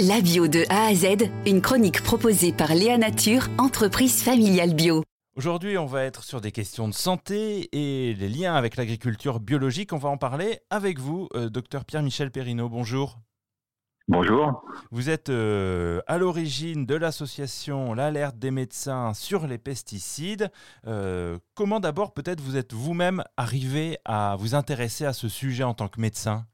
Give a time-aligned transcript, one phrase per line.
[0.00, 5.04] La bio de A à Z, une chronique proposée par Léa Nature, entreprise familiale bio.
[5.36, 9.92] Aujourd'hui, on va être sur des questions de santé et les liens avec l'agriculture biologique.
[9.92, 12.68] On va en parler avec vous, euh, docteur Pierre-Michel Perrineau.
[12.68, 13.20] Bonjour.
[14.08, 14.64] Bonjour.
[14.90, 20.50] Vous êtes euh, à l'origine de l'association L'Alerte des médecins sur les pesticides.
[20.88, 25.74] Euh, comment d'abord peut-être vous êtes vous-même arrivé à vous intéresser à ce sujet en
[25.74, 26.46] tant que médecin?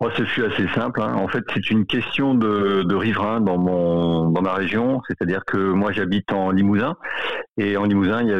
[0.00, 1.02] Oh, ce fut assez simple.
[1.02, 1.14] Hein.
[1.14, 5.02] En fait, c'est une question de, de riverain dans mon dans ma région.
[5.08, 6.96] C'est-à-dire que moi, j'habite en Limousin
[7.56, 8.38] et en Limousin, il y a,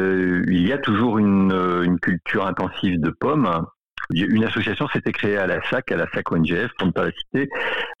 [0.53, 1.51] il y a toujours une,
[1.83, 3.65] une culture intensive de pommes
[4.11, 7.11] une association s'était créée à la SAC, à la SAC ONGF, pour ne pas la
[7.11, 7.49] citer,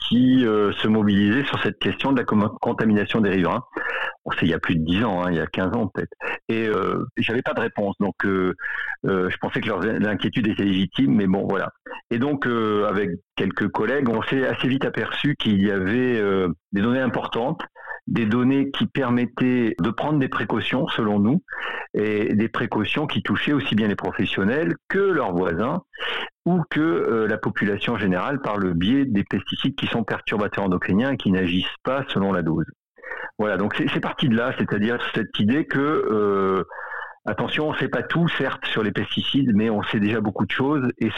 [0.07, 3.63] qui euh, se mobilisait sur cette question de la contamination des riverains.
[4.39, 6.11] c'est il y a plus de 10 ans, hein, il y a 15 ans peut-être.
[6.49, 8.55] Et euh, j'avais pas de réponse, donc euh,
[9.05, 11.69] euh, je pensais que leur inquiétude était légitime, mais bon voilà.
[12.11, 16.21] Et donc avec quelques collègues, on s'est assez vite aperçu qu'il y avait
[16.71, 17.61] des données importantes
[18.09, 21.43] des données qui permettaient de prendre des précautions, selon nous,
[21.93, 25.83] et des précautions qui touchaient aussi bien les professionnels que leurs voisins
[26.45, 31.11] ou que euh, la population générale par le biais des pesticides qui sont perturbateurs endocriniens
[31.11, 32.65] et qui n'agissent pas selon la dose.
[33.39, 36.65] Voilà, donc c'est parti de là, c'est-à-dire cette idée que, euh,
[37.25, 40.45] attention, on ne sait pas tout, certes, sur les pesticides, mais on sait déjà beaucoup
[40.45, 41.09] de choses, et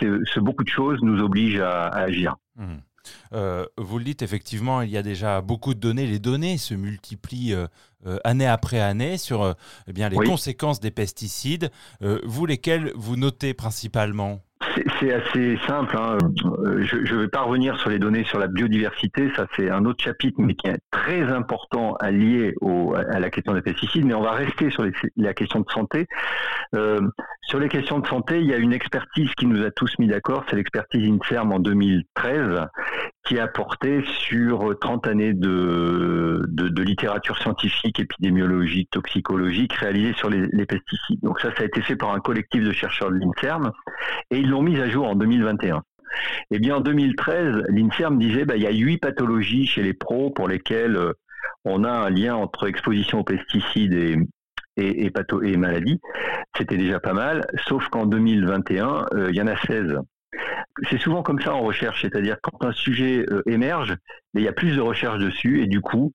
[0.00, 2.36] ce, beaucoup de choses nous oblige à, agir.
[2.56, 2.74] Mmh.
[3.32, 6.06] Euh, vous le dites, effectivement, il y a déjà beaucoup de données.
[6.06, 7.66] Les données se multiplient euh,
[8.06, 9.56] euh, année après année sur
[9.88, 11.70] eh bien, les conséquences des pesticides.
[12.00, 14.40] vous, lesquels vous notez principalement?
[15.00, 15.96] C'est assez simple.
[15.96, 16.18] Hein.
[16.80, 20.02] Je ne vais pas revenir sur les données sur la biodiversité, ça c'est un autre
[20.02, 24.04] chapitre, mais qui est très important à lier au, à la question des pesticides.
[24.04, 24.84] Mais on va rester sur
[25.16, 26.06] la question de santé.
[27.42, 30.06] sur les questions de santé, il y a une expertise qui nous a tous mis
[30.06, 32.66] d'accord, c'est l'expertise INSERM en 2013,
[33.24, 40.46] qui a porté sur 30 années de, de, littérature scientifique, épidémiologique, toxicologique réalisée sur les,
[40.48, 41.20] les, pesticides.
[41.22, 43.72] Donc ça, ça a été fait par un collectif de chercheurs de l'INSERM
[44.30, 45.82] et ils l'ont mise à jour en 2021.
[46.50, 50.30] Eh bien, en 2013, l'INSERM disait bah, il y a huit pathologies chez les pros
[50.30, 51.12] pour lesquelles euh,
[51.64, 54.16] on a un lien entre exposition aux pesticides et,
[54.76, 55.12] et, et,
[55.44, 56.00] et maladies.
[56.56, 59.98] C'était déjà pas mal, sauf qu'en 2021, euh, il y en a 16.
[60.90, 63.96] C'est souvent comme ça en recherche, c'est-à-dire quand un sujet euh, émerge,
[64.34, 66.12] il y a plus de recherches dessus et du coup,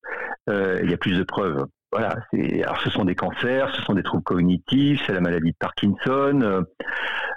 [0.50, 1.66] euh, il y a plus de preuves.
[1.92, 2.18] Voilà,
[2.64, 6.66] alors ce sont des cancers, ce sont des troubles cognitifs, c'est la maladie de Parkinson,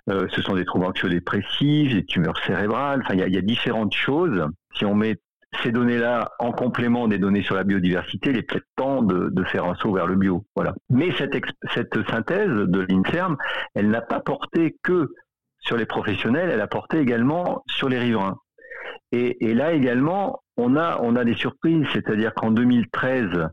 [0.09, 3.03] euh, ce sont des troubles anxio-dépressifs, des tumeurs cérébrales.
[3.05, 4.45] Enfin, il y, a, il y a différentes choses.
[4.75, 5.17] Si on met
[5.63, 9.45] ces données-là en complément des données sur la biodiversité, il est peut-être temps de, de,
[9.45, 10.45] faire un saut vers le bio.
[10.55, 10.75] Voilà.
[10.89, 11.37] Mais cette,
[11.75, 13.37] cette synthèse de l'INSERM,
[13.75, 15.09] elle n'a pas porté que
[15.61, 18.37] sur les professionnels, elle a porté également sur les riverains.
[19.13, 23.49] Et, là également, on a, on a des surprises, c'est-à-dire qu'en 2013,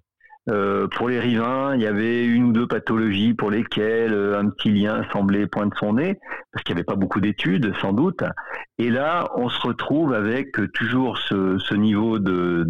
[0.49, 4.49] euh, pour les riverains, il y avait une ou deux pathologies pour lesquelles euh, un
[4.49, 6.19] petit lien semblait poindre son nez,
[6.53, 8.23] parce qu'il n'y avait pas beaucoup d'études, sans doute.
[8.77, 12.63] Et là, on se retrouve avec toujours ce, niveau de,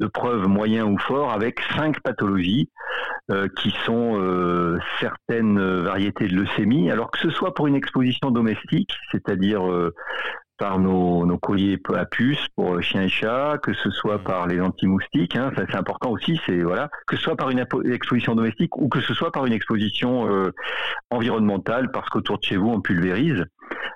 [0.00, 2.68] de, preuves moyen ou fort, avec cinq pathologies
[3.30, 8.30] euh, qui sont euh, certaines variétés de leucémie, alors que ce soit pour une exposition
[8.30, 9.62] domestique, c'est-à-dire
[10.60, 14.24] par nos, nos, colliers à puces pour chiens et chats, que ce soit mmh.
[14.24, 17.64] par les anti-moustiques, hein, ça c'est important aussi, c'est voilà, que ce soit par une
[17.90, 20.52] exposition domestique ou que ce soit par une exposition euh,
[21.10, 23.42] environnementale, parce qu'autour de chez vous on pulvérise.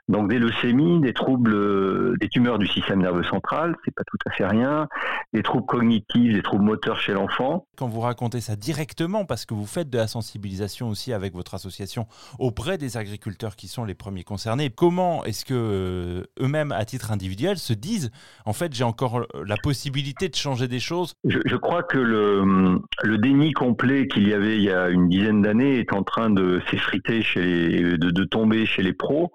[0.08, 4.18] Donc des leucémies, des troubles, euh, des tumeurs du système nerveux central, c'est pas tout
[4.26, 4.86] à fait rien,
[5.32, 7.66] des troubles cognitifs, des troubles moteurs chez l'enfant.
[7.78, 11.54] Quand vous racontez ça directement, parce que vous faites de la sensibilisation aussi avec votre
[11.54, 12.06] association
[12.38, 17.10] auprès des agriculteurs qui sont les premiers concernés, comment est-ce que euh, eux-mêmes, à titre
[17.10, 18.10] individuel, se disent
[18.44, 22.78] en fait j'ai encore la possibilité de changer des choses je, je crois que le,
[23.02, 26.28] le déni complet qu'il y avait il y a une dizaine d'années est en train
[26.28, 29.32] de s'effriter chez les, de, de tomber chez les pros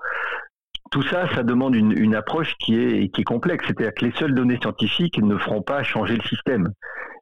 [0.91, 3.65] tout ça, ça demande une, approche qui est, complexe.
[3.67, 6.69] C'est-à-dire que les seules données scientifiques ne feront pas changer le système.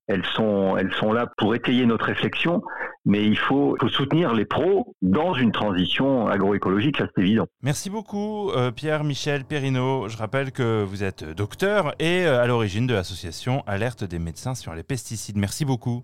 [0.07, 2.61] Elles sont, elles sont là pour étayer notre réflexion,
[3.03, 7.45] mais il faut, faut soutenir les pros dans une transition agroécologique, ça c'est évident.
[7.61, 10.07] Merci beaucoup euh, Pierre-Michel Perrineau.
[10.07, 14.55] Je rappelle que vous êtes docteur et euh, à l'origine de l'association Alerte des médecins
[14.55, 15.35] sur les pesticides.
[15.35, 16.03] Merci beaucoup.